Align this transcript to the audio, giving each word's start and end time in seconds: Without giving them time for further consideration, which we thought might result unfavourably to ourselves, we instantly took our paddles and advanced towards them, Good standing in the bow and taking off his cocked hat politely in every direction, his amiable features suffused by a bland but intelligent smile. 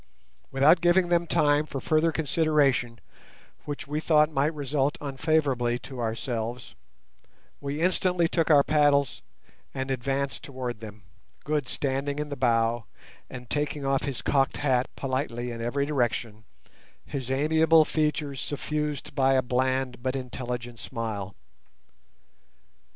Without 0.49 0.81
giving 0.81 1.09
them 1.09 1.27
time 1.27 1.67
for 1.67 1.79
further 1.79 2.11
consideration, 2.11 2.99
which 3.65 3.85
we 3.85 3.99
thought 3.99 4.31
might 4.31 4.51
result 4.55 4.97
unfavourably 4.99 5.77
to 5.77 5.99
ourselves, 5.99 6.73
we 7.59 7.79
instantly 7.81 8.27
took 8.27 8.49
our 8.49 8.63
paddles 8.63 9.21
and 9.75 9.91
advanced 9.91 10.41
towards 10.41 10.79
them, 10.79 11.03
Good 11.43 11.67
standing 11.69 12.17
in 12.17 12.29
the 12.29 12.35
bow 12.35 12.85
and 13.29 13.47
taking 13.47 13.85
off 13.85 14.05
his 14.05 14.23
cocked 14.23 14.57
hat 14.57 14.87
politely 14.95 15.51
in 15.51 15.61
every 15.61 15.85
direction, 15.85 16.45
his 17.05 17.29
amiable 17.29 17.85
features 17.85 18.41
suffused 18.41 19.13
by 19.13 19.35
a 19.35 19.43
bland 19.43 20.01
but 20.01 20.15
intelligent 20.15 20.79
smile. 20.79 21.35